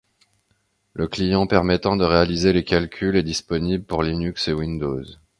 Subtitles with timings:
[0.95, 5.03] Le client permettant de réaliser les calculs est disponible pour Linux et Windows.